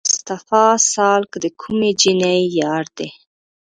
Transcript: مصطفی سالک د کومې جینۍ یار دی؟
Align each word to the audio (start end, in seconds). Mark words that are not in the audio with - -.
مصطفی 0.09 0.65
سالک 0.93 1.31
د 1.43 1.45
کومې 1.61 1.91
جینۍ 1.99 2.39
یار 2.59 2.85
دی؟ 2.97 3.09